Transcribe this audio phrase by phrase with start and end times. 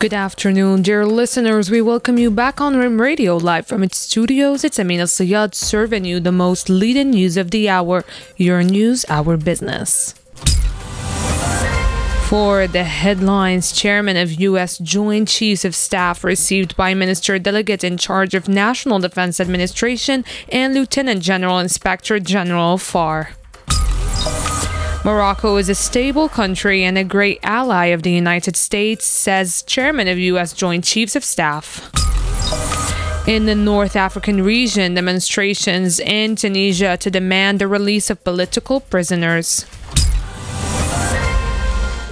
[0.00, 1.72] Good afternoon, dear listeners.
[1.72, 4.62] We welcome you back on Rim Radio live from its studios.
[4.62, 8.04] It's Amina Sayad serving you the most leading news of the hour.
[8.36, 10.14] Your news, our business.
[12.28, 14.78] For the headlines, Chairman of U.S.
[14.78, 20.74] Joint Chiefs of Staff received by Minister Delegate in charge of National Defense Administration and
[20.74, 23.30] Lieutenant General Inspector General FAR.
[25.04, 30.08] Morocco is a stable country and a great ally of the United States, says Chairman
[30.08, 30.52] of U.S.
[30.52, 31.90] Joint Chiefs of Staff.
[33.28, 39.64] In the North African region, demonstrations in Tunisia to demand the release of political prisoners.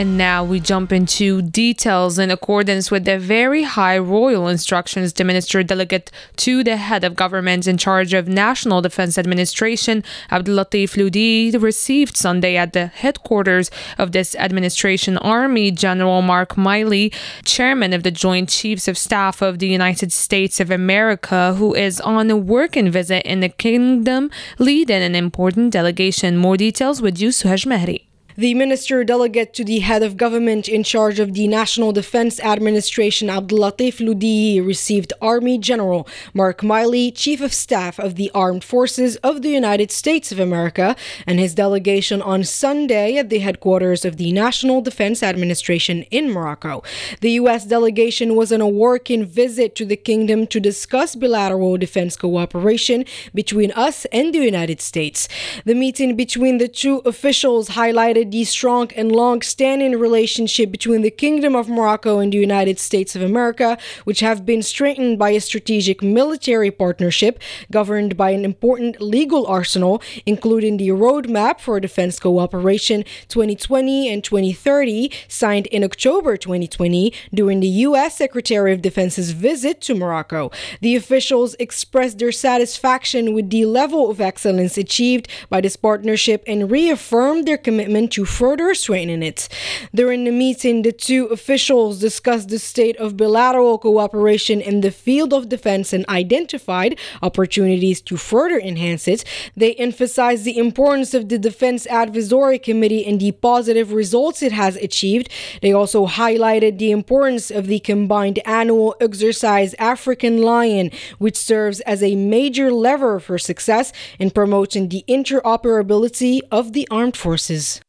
[0.00, 5.24] And now we jump into details in accordance with the very high royal instructions the
[5.24, 11.50] minister delegate to the head of government in charge of National Defense Administration, Abdulatif Ludi,
[11.50, 17.12] received Sunday at the headquarters of this administration Army General Mark Milley,
[17.44, 22.00] chairman of the Joint Chiefs of Staff of the United States of America, who is
[22.00, 26.38] on a working visit in the kingdom, leading an important delegation.
[26.38, 28.09] More details with you, Suhaj Mehri.
[28.40, 33.28] The minister delegate to the head of government in charge of the National Defense Administration,
[33.28, 39.42] Abdulatif Ludi, received Army General Mark Milley, Chief of Staff of the Armed Forces of
[39.42, 44.32] the United States of America, and his delegation on Sunday at the headquarters of the
[44.32, 46.82] National Defense Administration in Morocco.
[47.20, 47.66] The U.S.
[47.66, 53.04] delegation was on a working visit to the kingdom to discuss bilateral defense cooperation
[53.34, 55.28] between us and the United States.
[55.66, 61.10] The meeting between the two officials highlighted the strong and long standing relationship between the
[61.10, 65.40] Kingdom of Morocco and the United States of America, which have been strengthened by a
[65.40, 73.04] strategic military partnership governed by an important legal arsenal, including the Roadmap for Defense Cooperation
[73.28, 78.16] 2020 and 2030, signed in October 2020 during the U.S.
[78.16, 80.50] Secretary of Defense's visit to Morocco.
[80.80, 86.70] The officials expressed their satisfaction with the level of excellence achieved by this partnership and
[86.70, 89.48] reaffirmed their commitment to further strengthen it.
[89.94, 95.32] During the meeting, the two officials discussed the state of bilateral cooperation in the field
[95.32, 99.24] of defense and identified opportunities to further enhance it.
[99.56, 104.76] They emphasized the importance of the Defense Advisory Committee and the positive results it has
[104.76, 105.28] achieved.
[105.62, 112.02] They also highlighted the importance of the combined annual exercise African Lion, which serves as
[112.02, 117.80] a major lever for success in promoting the interoperability of the armed forces.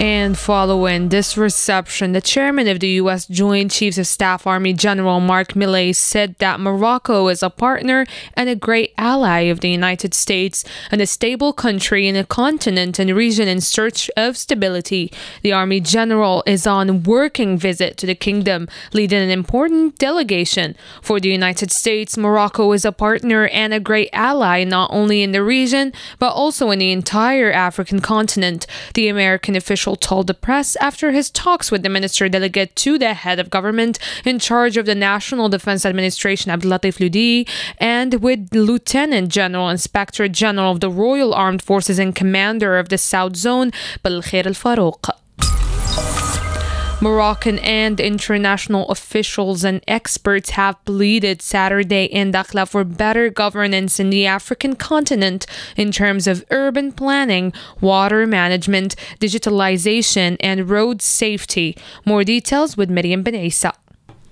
[0.00, 3.26] And following this reception, the chairman of the U.S.
[3.26, 8.48] Joint Chiefs of Staff Army General Mark Milley said that Morocco is a partner and
[8.48, 13.14] a great ally of the United States and a stable country in a continent and
[13.14, 15.12] region in search of stability.
[15.42, 20.76] The Army General is on working visit to the kingdom, leading an important delegation.
[21.02, 25.32] For the United States, Morocco is a partner and a great ally not only in
[25.32, 28.66] the region but also in the entire African continent.
[28.94, 32.98] The American official official told the press after his talks with the minister delegate to
[32.98, 37.46] the head of government in charge of the National Defense Administration, Abdulatif Ludi,
[37.78, 42.98] and with Lieutenant General Inspector General of the Royal Armed Forces and Commander of the
[42.98, 43.72] South Zone,
[44.04, 45.10] Belkhair Al Farouk.
[47.02, 54.10] Moroccan and international officials and experts have pleaded Saturday in Dakhla for better governance in
[54.10, 55.46] the African continent
[55.78, 61.74] in terms of urban planning, water management, digitalization, and road safety.
[62.04, 63.72] More details with Miriam Benaisa.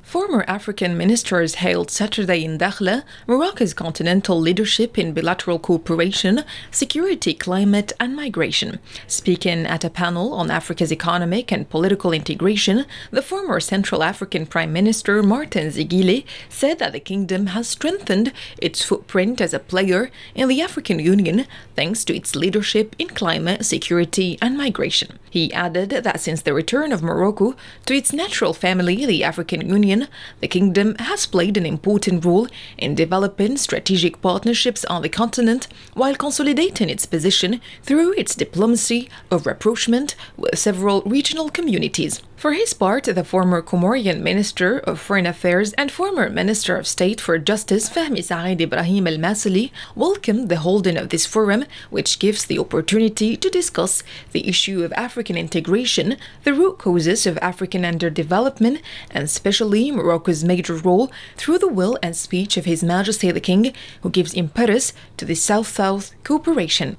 [0.08, 7.92] Former African ministers hailed Saturday in Dakhla Morocco's continental leadership in bilateral cooperation, security, climate,
[8.00, 8.78] and migration.
[9.06, 14.72] Speaking at a panel on Africa's economic and political integration, the former Central African Prime
[14.72, 20.48] Minister Martin Ziguélé said that the kingdom has strengthened its footprint as a player in
[20.48, 21.44] the African Union
[21.76, 25.18] thanks to its leadership in climate, security, and migration.
[25.30, 27.54] He added that since the return of Morocco
[27.84, 29.97] to its natural family, the African Union,
[30.40, 32.46] the kingdom has played an important role
[32.76, 39.46] in developing strategic partnerships on the continent while consolidating its position through its diplomacy of
[39.46, 42.20] rapprochement with several regional communities.
[42.38, 47.20] For his part, the former Comorian Minister of Foreign Affairs and former Minister of State
[47.20, 52.44] for Justice Fahmi Saeed Ibrahim Al Masili welcomed the holding of this forum, which gives
[52.44, 58.82] the opportunity to discuss the issue of African integration, the root causes of African underdevelopment,
[59.10, 63.74] and especially Morocco's major role through the will and speech of His Majesty the King,
[64.02, 66.98] who gives impetus to the South South cooperation.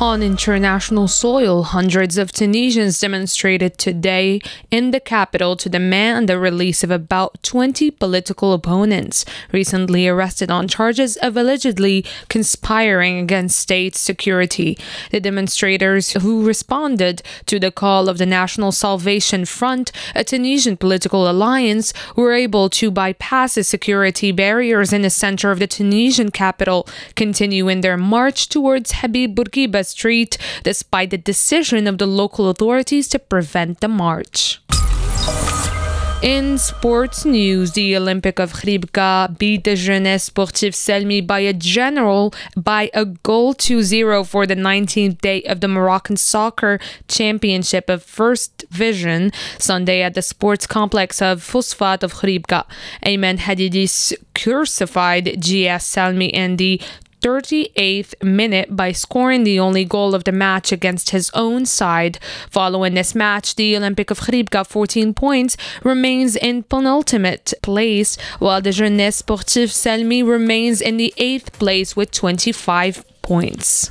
[0.00, 4.40] On international soil, hundreds of Tunisians demonstrated today
[4.70, 10.68] in the capital to demand the release of about 20 political opponents recently arrested on
[10.68, 14.78] charges of allegedly conspiring against state security.
[15.10, 21.28] The demonstrators who responded to the call of the National Salvation Front, a Tunisian political
[21.28, 26.86] alliance, were able to bypass the security barriers in the center of the Tunisian capital,
[27.16, 33.18] continuing their march towards Habib Bourguiba Street, despite the decision of the local authorities to
[33.18, 34.60] prevent the march.
[36.20, 42.34] In sports news, the Olympic of Khouribga beat the Jeunesse Sportive Soualem by a general
[42.56, 48.02] by a goal to zero for the 19th day of the Moroccan Soccer Championship of
[48.02, 49.30] First Division
[49.60, 52.64] Sunday at the sports complex of Fosfat of Khouribga.
[53.06, 56.80] Ayman Hadidis crucified GS Soualem in the
[57.20, 62.18] 38th minute by scoring the only goal of the match against his own side.
[62.50, 68.72] Following this match, the Olympic of Khrib 14 points, remains in penultimate place, while the
[68.72, 73.90] Jeunesse Sportive Soualem remains in the 8th place with 25 points.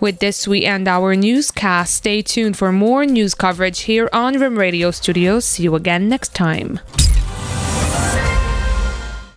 [0.00, 1.94] With this, we end our newscast.
[1.94, 5.44] Stay tuned for more news coverage here on Rim Radio Studios.
[5.44, 6.80] See you again next time.